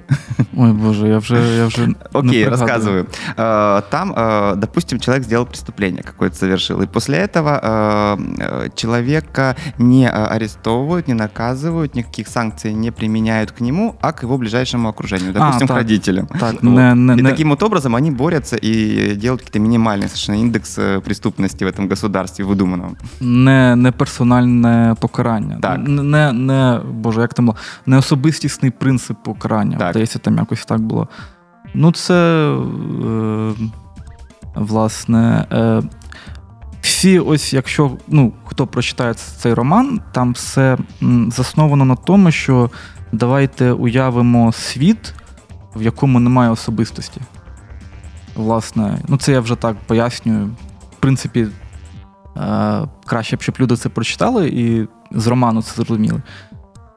[0.57, 3.07] Ой Боже, я вже, я не Окей, рассказываю.
[3.37, 10.09] Э, Там, э, допустим, человек сделал преступление какое-то совершил, и после этого э, человека не
[10.09, 15.67] арестовывают, не наказывают, никаких санкций не применяют к нему, а к его ближайшему окружению, допустим,
[15.67, 15.77] к так.
[15.79, 16.27] родителям.
[16.27, 16.63] Так, Вот.
[16.63, 21.65] не, не, И таким вот образом они борются и делают какие-то минимальные совершенно индекс преступности
[21.65, 22.97] в этом государстве выдуманном.
[23.21, 25.59] не, не персональне покарання.
[25.63, 25.89] Так.
[25.89, 27.57] Не, не, не, Боже, як там було?
[27.87, 29.79] Не особистісний принцип покарання.
[29.79, 29.91] Так.
[29.91, 31.09] Здається, там якось так було.
[31.75, 33.53] Ну, це е,
[34.55, 35.47] власне.
[35.53, 35.83] Е,
[36.81, 40.79] всі, ось, якщо ну, хто прочитає цей роман, там все
[41.29, 42.71] засновано на тому, що
[43.13, 45.15] давайте уявимо світ,
[45.77, 47.21] в якому немає особистості.
[48.35, 50.47] Власне, ну це я вже так пояснюю.
[50.93, 51.47] В принципі,
[53.07, 56.23] краще б, щоб люди це прочитали і з роману це зрозуміли.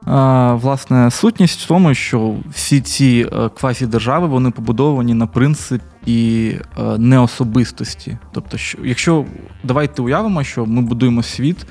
[0.08, 6.98] Е, власне, сутність в тому, що всі ці е, квазідержави вони побудовані на принципі е,
[6.98, 8.18] неособистості.
[8.32, 9.24] Тобто, що, якщо
[9.64, 11.66] давайте уявимо, що ми будуємо світ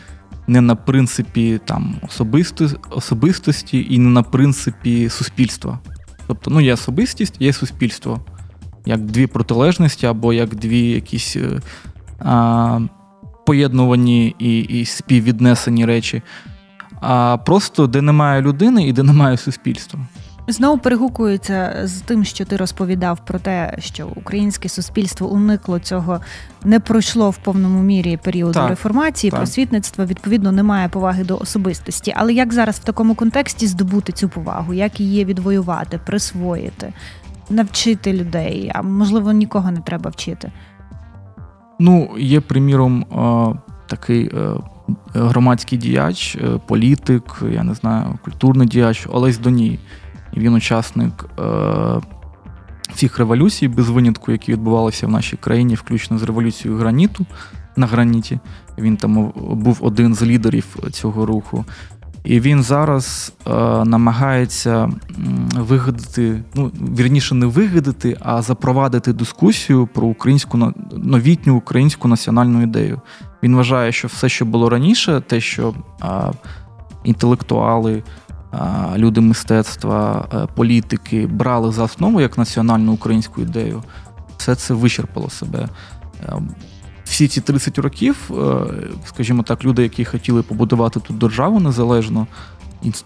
[0.47, 5.79] не на принципі там, особисто, особистості і не на принципі суспільства.
[6.27, 8.19] Тобто, ну, є особистість, є суспільство,
[8.85, 11.61] як дві протилежності, або як дві якісь е,
[12.19, 12.79] а,
[13.47, 16.21] поєднувані і, і співвіднесені речі.
[17.01, 19.99] А просто де немає людини і де немає суспільства.
[20.47, 26.19] Знову перегукується з тим, що ти розповідав про те, що українське суспільство уникло цього,
[26.63, 29.39] не пройшло в повному мірі періоду Так, реформації, так.
[29.39, 32.13] просвітництва, відповідно, немає поваги до особистості.
[32.15, 36.93] Але як зараз в такому контексті здобути цю повагу, як її відвоювати, присвоїти,
[37.49, 38.71] навчити людей?
[38.73, 40.51] А можливо, нікого не треба вчити.
[41.79, 44.49] Ну, є, приміром, е, такий е,
[45.13, 49.79] громадський діяч, е, політик, я не знаю, культурний діяч Олесь Доній.
[50.37, 51.25] Він учасник
[52.93, 57.25] всіх революцій без винятку, які відбувалися в нашій країні, включно з революцією граніту
[57.75, 58.39] на граніті.
[58.77, 61.65] Він там був один з лідерів цього руху.
[62.23, 63.51] І він зараз е,
[63.85, 64.89] намагається
[65.55, 73.01] вигадати, ну вірніше, не вигадати, а запровадити дискусію про українську новітню українську національну ідею.
[73.43, 76.07] Він вважає, що все, що було раніше, те, що е,
[77.03, 78.03] інтелектуали,
[78.53, 78.57] е,
[78.97, 83.83] люди мистецтва, е, політики брали за основу як національну українську ідею,
[84.37, 85.69] все це вичерпало себе.
[87.09, 88.65] Всі ці 30 років, е,
[89.05, 92.27] скажімо так, люди, які хотіли побудувати тут державу незалежно,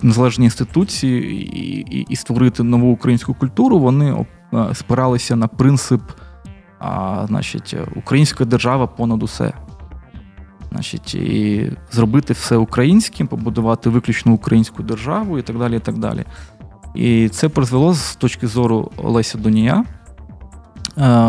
[0.01, 6.01] незалежні інституції і, і, і створити нову українську культуру, вони е, спиралися на принцип,
[6.79, 9.53] а, значить, українська держава понад усе.
[10.71, 15.75] Значить, і зробити все українським, побудувати виключно українську державу і так далі.
[15.77, 16.25] І так далі.
[16.95, 19.85] І це призвело з точки зору Олеся Донія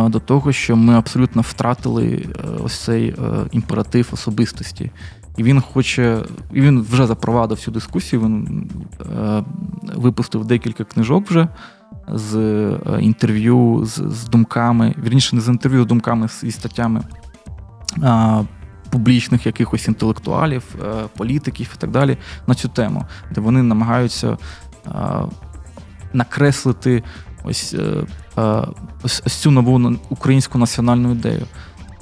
[0.08, 3.14] до того, що ми абсолютно втратили е, ось цей е,
[3.52, 4.90] імператив особистості.
[5.36, 6.22] І він хоче,
[6.52, 8.22] і він вже запровадив цю дискусію.
[8.22, 8.70] Він
[9.00, 9.44] е,
[9.96, 11.48] випустив декілька книжок вже
[12.08, 17.02] з е, інтерв'ю, з, з думками, вірніше, не з інтерв'ю, з думками і статтями
[18.02, 18.44] е,
[18.90, 24.38] публічних якихось інтелектуалів, е, політиків і так далі на цю тему, де вони намагаються
[24.86, 24.90] е,
[26.12, 27.02] накреслити е, е,
[27.44, 27.76] ось
[29.26, 31.46] цю нову українську національну ідею.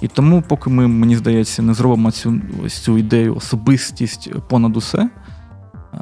[0.01, 5.11] І тому, поки ми, мені здається, не зробимо цю ось цю ідею особистість понад усе.
[5.95, 5.99] е,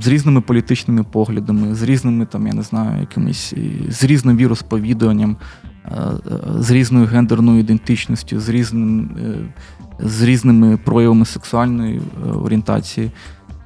[0.00, 3.54] З різними політичними поглядами, з різними там, я не знаю, якимись
[3.88, 5.36] з різним віросповіданням,
[5.84, 6.18] е, е,
[6.58, 9.54] з різною гендерною ідентичністю, з різним, е,
[10.00, 13.10] з різними проявами сексуальної е, орієнтації,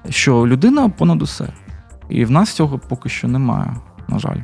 [0.09, 1.49] що людина понад усе.
[2.09, 3.77] І в нас цього поки що немає,
[4.09, 4.39] на жаль.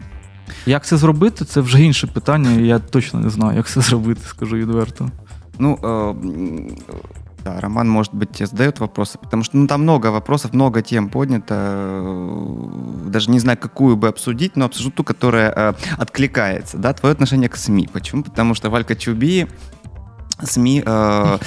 [0.66, 4.22] Як це зробити, це вже інше питання, і я точно не знаю, як це зробити,
[4.28, 5.10] скажу відверто.
[5.60, 6.78] Ну, э, м,
[7.44, 11.10] да, Роман, может быть, тебе задает вопросы, потому что ну, там много вопросов, много тем
[11.10, 11.56] поднято.
[11.56, 16.78] э, Даже не знаю, какую бы обсудить, но обсужу ту, которая э, откликается.
[16.78, 17.90] Да, твое отношение к СМИ.
[17.94, 18.24] Почему?
[18.24, 19.48] Потому что Валька Чуби
[20.45, 21.39] СМІ е, е,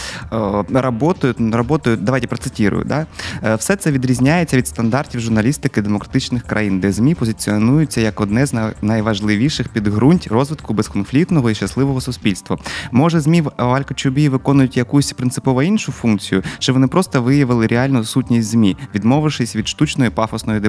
[0.73, 3.06] работають, работають, давайте процитирую, да?
[3.43, 8.73] Е, все це відрізняється від стандартів журналістики демократичних країн, де ЗМІ позиціонуються як одне з
[8.82, 12.58] найважливіших підґрунть розвитку безконфліктного і щасливого суспільства.
[12.91, 18.50] Може, ЗМІ в Алькочубі виконують якусь принципово іншу функцію, чи вони просто виявили реальну сутність
[18.50, 20.62] ЗМІ, відмовившись від штучної пафосної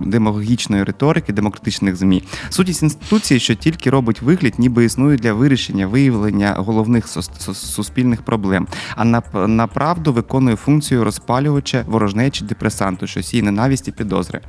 [0.00, 2.22] демагогічної риторики демократичних ЗМІ.
[2.50, 8.66] Сутність інституції, що тільки робить вигляд, ніби існують для вирішення виявлення головних сос- суспільних проблем,
[8.96, 14.40] а на, на правду виконує функцію розпалювача, ворожнечі, депресанту, що сіє ненависть і підозри.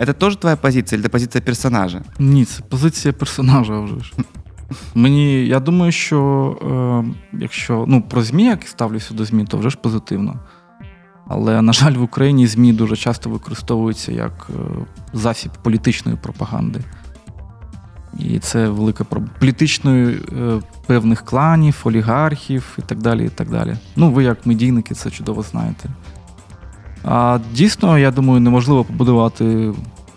[0.00, 2.02] Это тоже твоя позиція, или позиція персонажа?
[2.18, 4.12] Ні, це позиція персонажа вже ж.
[4.94, 9.70] Мені, я думаю, що е, якщо ну, про ЗМІ, як ставлюся до ЗМІ, то вже
[9.70, 10.40] ж позитивно.
[11.28, 16.80] Але, на жаль, в Україні ЗМІ дуже часто використовуються як е, засіб політичної пропаганди.
[18.18, 23.26] І це велика проблема політичної е, певних кланів, олігархів і так далі.
[23.26, 23.76] і так далі.
[23.96, 25.88] Ну, ви як медійники це чудово знаєте.
[27.04, 29.72] А дійсно, я думаю, неможливо побудувати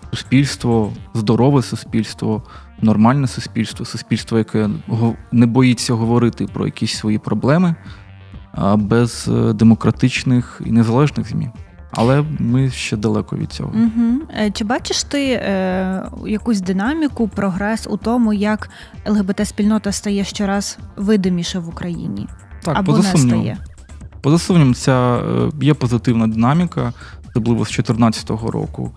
[0.09, 2.43] суспільство, здорове суспільство,
[2.81, 4.69] нормальне суспільство, суспільство, яке
[5.31, 7.75] не боїться говорити про якісь свої проблеми
[8.75, 11.49] без е, демократичних і незалежних ЗМІ.
[11.95, 13.71] Але ми ще далеко від цього.
[13.75, 14.21] Угу.
[14.53, 18.69] Чи бачиш ти е, якусь динаміку, прогрес у тому, як
[19.05, 22.27] ЛГБТ-спільнота стає щораз видиміше в Україні?
[22.63, 23.57] Так, Або поза не стає?
[24.21, 26.93] Поза сумнівом, ця е, є позитивна динаміка,
[27.29, 28.91] особливо з 2014 року.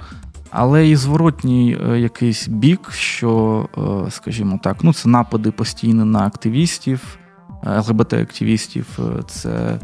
[0.50, 3.68] Але і зворотній е, якийсь бік, що,
[4.10, 7.18] скажімо так, ну це напади постійно на активістів,
[7.64, 8.86] ЛГБТ-активістів,
[9.26, 9.78] це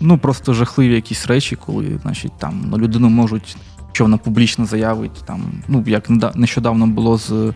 [0.00, 3.56] ну, просто жахливі якісь речі, коли значить, там, ну, людину можуть,
[3.92, 7.52] що вона публічно заявить, там, ну, як нещодавно було з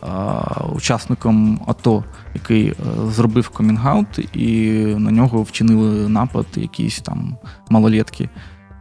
[0.00, 0.42] а,
[0.72, 7.36] учасником АТО, який а, зробив комінгаут, і на нього вчинили напад якісь там
[7.70, 8.28] малолетки.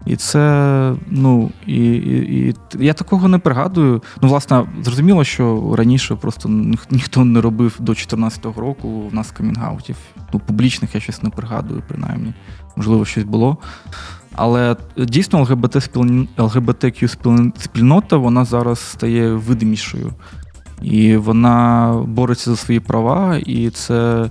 [0.06, 4.02] І це, ну, і, і, і я такого не пригадую.
[4.22, 9.32] Ну, власне, зрозуміло, що раніше просто ніх- ніхто не робив до 2014 року в нас
[9.32, 9.96] камінгаутів.
[10.34, 12.34] Ну, публічних я щось не пригадую, принаймні.
[12.76, 13.58] Можливо, щось було.
[14.36, 20.14] Але дійсно ЛГБТ спіль- спільнота вона зараз стає видимішою.
[20.82, 24.30] І вона бореться за свої права, і це,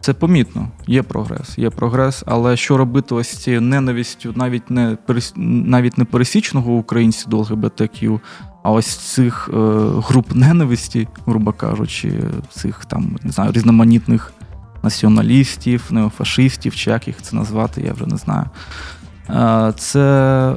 [0.00, 0.68] це помітно.
[0.86, 2.24] Є прогрес, є прогрес.
[2.26, 4.96] Але що робити ось цією ненавистю, навіть не
[5.36, 8.20] навіть не пересічного українця до ЛГБТQ,
[8.62, 9.56] а ось цих е,
[10.08, 12.12] груп ненависті, грубо кажучи,
[12.50, 14.32] цих там не знаю, різноманітних
[14.82, 18.44] націоналістів, неофашистів, чи як їх це назвати, я вже не знаю.
[19.30, 20.00] Е, Це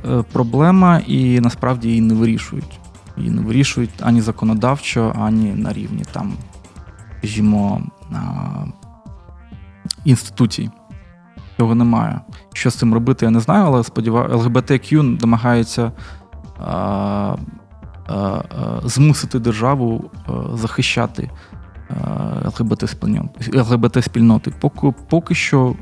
[0.09, 2.79] е, проблема, і насправді її не вирішують.
[3.17, 6.33] Її не вирішують ані законодавчо, ані на рівні там,
[7.17, 7.81] скажімо,
[10.05, 10.69] інституцій.
[11.57, 12.19] Цього немає.
[12.53, 15.91] Що з цим робити, я не знаю, але сподіваюся, ЛГБТК намагається
[16.59, 17.35] а,
[18.07, 18.43] а, а,
[18.83, 20.11] змусити державу
[20.53, 21.29] захищати
[22.45, 23.51] ЛГБТ-спільноти.
[23.53, 24.53] ЛГБТ-спільноти.
[24.59, 25.75] Поки, поки що,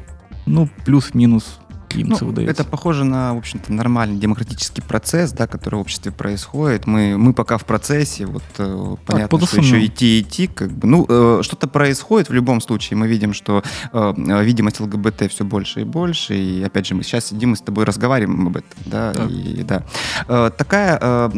[0.45, 1.59] ну, плюс-мінус
[1.95, 2.63] їм Ну, це вдається.
[2.63, 6.87] это похоже на, в общем-то, нормальный демократический процесс, да, который в обществе происходит.
[6.87, 9.75] Мы, мы пока в процессе, вот э, понятно, что по-другому.
[9.75, 12.97] еще идти идти, как бы, ну, э, что-то происходит в любом случае.
[12.97, 17.03] Мы видим, что э, э, видимость ЛГБТ все больше и больше, и опять же мы
[17.03, 19.29] сейчас сидим и с тобой разговариваем об этом, да, Так.
[19.31, 19.83] и да.
[20.27, 21.29] Э, такая э,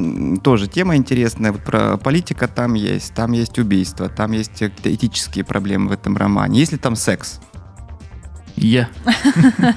[0.44, 5.44] тоже тема интересная, вот про политика там есть, там есть убийство, там есть какие-то этические
[5.44, 6.60] проблемы в этом романе.
[6.60, 7.40] Есть ли там секс?
[8.61, 8.87] Є.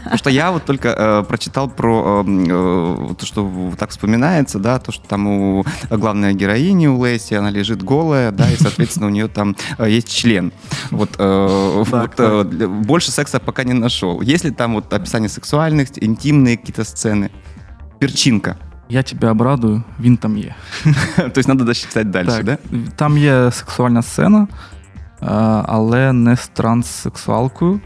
[0.04, 4.60] Потому что я вот только э, прочитал про э, э, то, что в- так вспоминается,
[4.60, 9.08] да, то, что там у главной героини, у Леси, она лежит голая, да, и, соответственно,
[9.08, 10.52] у нее там э, есть член.
[10.92, 14.22] Вот, э, вот, э, для- больше секса пока не нашел.
[14.22, 17.30] Есть ли там вот описание сексуальных, интимные какие-то сцены?
[18.00, 18.56] Перчинка.
[18.90, 20.56] Я тебе обрадую, він там є.
[21.16, 22.58] То есть надо дочитать дальше, да?
[22.96, 24.48] Там є сексуальна сцена,
[25.22, 25.26] е,
[25.68, 27.80] але не з транссексуалкою.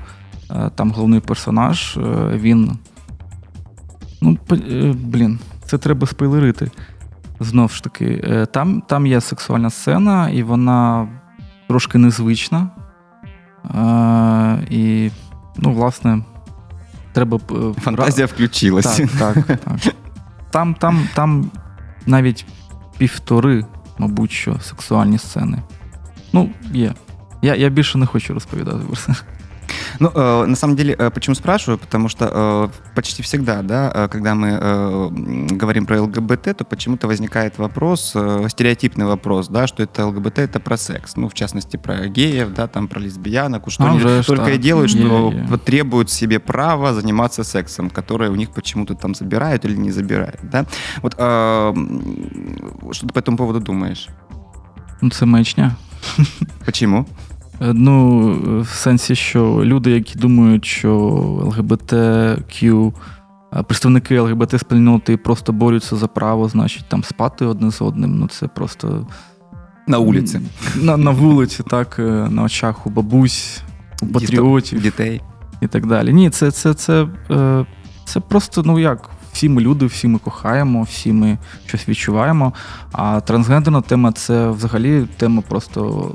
[0.57, 2.01] Е, Там головний персонаж, е,
[2.35, 2.79] він.
[4.21, 6.71] Ну, е, блін, це треба спойлерити.
[7.41, 11.09] Знов ж таки, там, там є сексуальна сцена, і вона
[11.69, 12.71] трошки незвична.
[14.71, 15.11] І,
[15.57, 16.23] ну, власне,
[17.13, 17.39] треба.
[17.39, 18.97] б, Фантазия включилась.
[19.19, 19.95] так, так, так.
[20.51, 21.51] Там, там, там
[22.07, 22.47] навіть
[22.99, 23.65] півтори,
[23.99, 25.63] мабуть, що сексуальні сцени.
[26.33, 26.95] Ну, є.
[27.43, 29.15] Я, я більше не хочу розповідати про це.
[29.99, 31.79] Ну, э, на самом деле, э, почему спрашиваю?
[31.79, 35.09] Потому что э, почти всегда, да, э, когда мы э,
[35.51, 40.61] говорим про ЛГБТ, то почему-то возникает вопрос, э, стереотипный вопрос, да, что это ЛГБТ это
[40.61, 41.17] про секс.
[41.17, 44.45] Ну, в частности, про геев, да, там про лесбиянок, что А, они уже ж только
[44.45, 44.55] так.
[44.55, 45.47] и делают, что Е-е.
[45.49, 50.39] вот требуют себе права заниматься сексом, которое у них почему-то там забирают или не забирают,
[50.43, 50.67] да.
[51.03, 51.75] Вот э,
[52.93, 54.09] что ты по этому поводу думаешь?
[55.03, 55.77] Ну, це маячня.
[56.65, 57.07] Почему?
[57.61, 58.29] Ну,
[58.63, 60.97] в сенсі, що люди, які думають, що
[61.45, 62.93] ЛГБТQ,
[63.57, 68.19] е, представники ЛГБТ спільноти просто борються за право, значить, там спати одне з одним.
[68.19, 69.07] Ну, це просто
[69.87, 70.41] На улице.
[70.77, 73.61] на, на вулиці, так, е, на очах у бабусь,
[74.03, 75.21] у патріотів Детей.
[75.61, 76.13] і так далі.
[76.13, 77.67] Ні, це, це, це, е,
[78.05, 82.53] це просто, ну як, всі ми люди, всі ми кохаємо, всі ми щось відчуваємо.
[82.93, 86.13] А трансгендерна тема це взагалі тема просто.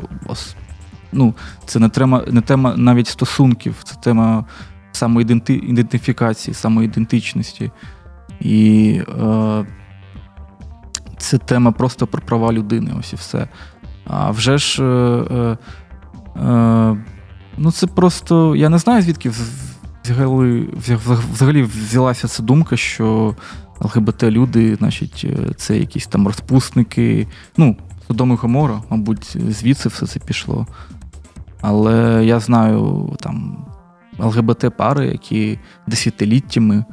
[1.11, 1.33] Ну,
[1.65, 4.45] це не тема, не тема навіть стосунків, це тема
[4.91, 7.71] самоідентифікації, самоідентичності.
[8.39, 9.65] І е,
[11.17, 13.47] це тема просто про права людини, ось і все.
[14.07, 14.83] А вже ж.
[14.83, 14.87] Е,
[15.35, 15.57] е,
[16.45, 16.97] е,
[17.57, 18.55] ну, це просто.
[18.55, 20.67] Я не знаю, звідки в- взяли,
[21.33, 23.35] взагалі взялася ця думка, що
[23.79, 27.27] ЛГБТ-люди, значить, е, це якісь там розпусники.
[27.57, 27.77] Ну,
[28.07, 30.67] Содом і Гомора, мабуть, звідси все це пішло.
[31.64, 33.64] Але я знаю там
[34.18, 36.84] ЛГБТ-пари, які десятиліттями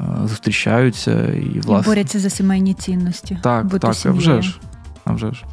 [0.00, 1.92] е, зустрічаються і, І власне.
[1.92, 3.38] борються за сімейні цінності.
[3.42, 4.18] Так, бути так, а сім'єю.
[4.20, 4.60] вже ж.
[5.04, 5.44] А вже ж.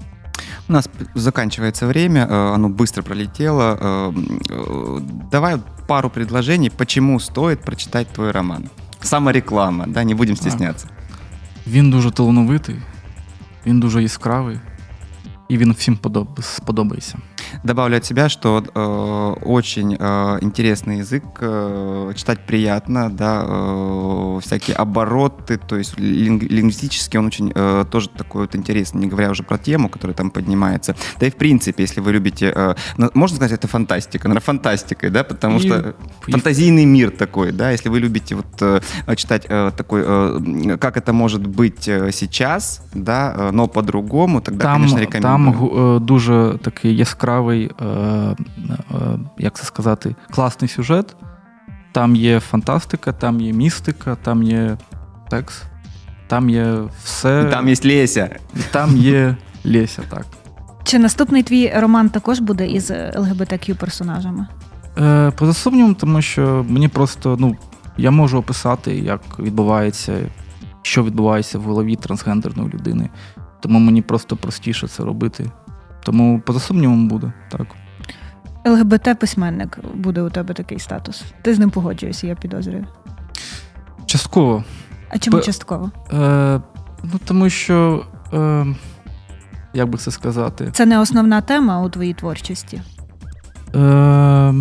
[0.70, 3.62] У нас п- заканчивается время, э, оно быстро пролетело.
[3.64, 5.02] Э, м, э,
[5.32, 5.58] Давай
[5.88, 8.64] пару предложений, почему стоит прочитать твой роман.
[9.02, 10.88] Самореклама, да, не будем стесняться.
[11.68, 12.76] Він дуже талановитий,
[13.66, 14.60] він дуже яскравий,
[15.50, 17.18] і він всім подоб- сподобається.
[17.65, 24.77] Добавлю от себя, что э, очень э, интересный язык, э, читать приятно, да, э, всякие
[24.77, 29.43] обороты, то есть линг- лингвистически он очень э, тоже такой вот интересный, не говоря уже
[29.43, 30.95] про тему, которая там поднимается.
[31.21, 35.11] Да и в принципе, если вы любите, э, ну, можно сказать, это фантастика, наверное, фантастикой,
[35.11, 35.95] да, потому И- что
[36.27, 38.81] и- фантазийный мир такой, да, если вы любите вот э,
[39.17, 44.65] читать э, такой, э, как это может быть э, сейчас, да, э, но по-другому, тогда,
[44.65, 45.23] там, конечно, рекомендую.
[45.23, 48.37] там е, дуже такий яскравий, е, е,
[49.39, 51.17] як це сказати, класний сюжет.
[51.93, 54.77] Там є фантастика, там є містика, там є
[55.31, 55.63] секс,
[56.27, 57.43] там є все.
[57.43, 58.37] И там есть Леся.
[58.55, 60.27] і там є Леся, так.
[60.85, 64.47] Чи наступний твій роман також буде із ЛГБТQ персонажами?
[64.99, 67.57] Е, поза сумнівом, тому що мені просто, ну,
[67.97, 70.19] я можу описати, як відбувається,
[70.83, 73.11] що відбувається в голові трансгендерної людини.
[73.61, 75.51] Тому мені просто простіше це робити.
[76.07, 77.67] Тому поза сумнівом буде, так.
[78.67, 81.25] ЛГБТ-письменник буде у тебе такий статус.
[81.43, 82.87] Ти з ним погоджуєшся, я підозрюю.
[84.07, 84.65] Частково.
[85.11, 85.91] А чому Пе- частково?
[86.13, 86.61] Е,
[87.03, 88.67] ну, тому що, е,
[89.75, 92.83] як би це сказати, Це не основна тема у твоїй творчості.
[93.75, 94.55] е,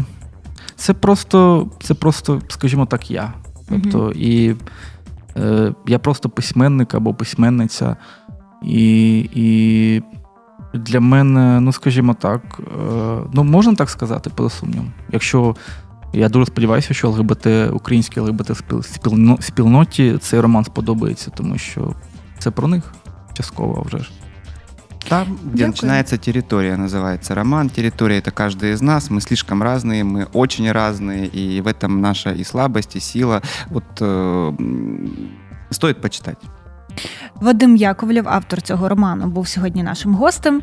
[0.76, 3.34] це просто, це просто, скажімо так, я.
[3.70, 4.56] Тобто, і
[5.38, 7.96] е, я просто письменник або письменниця.
[8.64, 10.02] І, і
[10.75, 14.93] для мене, ну скажімо так, е, ну можна так сказати, поза сумнівом.
[15.13, 15.57] Якщо
[16.13, 21.95] я дуже сподіваюся, що ЛГБТ, українській ЛГБТ спіл- спільно- спільноті цей роман сподобається, тому що
[22.39, 22.95] це про них
[23.35, 24.11] частково а вже ж.
[25.09, 25.67] Там, где Дякую.
[25.69, 27.69] начинается территория, называется роман.
[27.71, 29.11] Территория это каждый из нас.
[29.11, 33.43] Мы слишком разные, мы очень разные, и в этом наша и слабость, и сила.
[33.71, 34.07] Вот э,
[34.61, 35.11] м,
[35.71, 36.37] стоит почитать.
[37.42, 40.62] Вадим Яковлєв, автор цього роману, був сьогодні нашим гостем.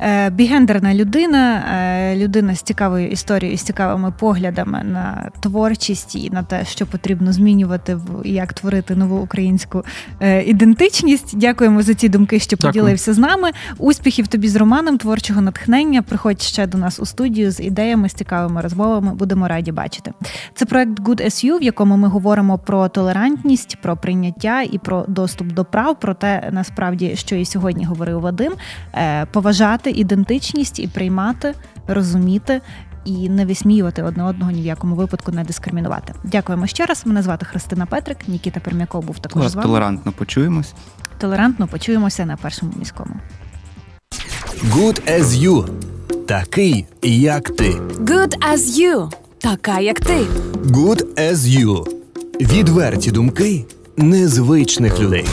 [0.00, 6.42] Е, Бігендерна людина, е, людина з цікавою історією, з цікавими поглядами на творчість і на
[6.42, 9.84] те, що потрібно змінювати в і як творити нову українську
[10.20, 11.38] е, ідентичність.
[11.38, 12.72] Дякуємо за ці думки, що Дякую.
[12.72, 13.50] поділився з нами.
[13.78, 16.02] Успіхів тобі з романом, творчого натхнення.
[16.02, 19.14] Приходь ще до нас у студію з ідеями, з цікавими розмовами.
[19.14, 20.12] Будемо раді бачити.
[20.54, 25.52] Це проект Good You, в якому ми говоримо про толерантність, про прийняття і про доступ
[25.52, 26.00] до прав.
[26.00, 28.52] Про те, насправді, що і сьогодні говорив Вадим,
[28.94, 31.54] е, поважати ідентичність і приймати,
[31.86, 32.60] розуміти.
[33.04, 36.14] І не висміювати одне одного ні в якому випадку не дискримінувати.
[36.24, 37.02] Дякуємо ще раз.
[37.06, 38.28] Мене звати Христина Петрик.
[38.28, 39.68] Нікіта Пермяков був також з вами.
[39.68, 40.74] Толерантно почуємось.
[41.18, 43.14] Толерантно почуємося на першому міському.
[44.70, 45.68] Good as you.
[46.26, 47.70] Такий, як ти.
[48.00, 49.12] Good as you.
[49.38, 50.18] Така, як ти.
[50.64, 51.86] Good as you.
[52.40, 53.64] Відверті думки
[53.96, 55.26] незвичних людей.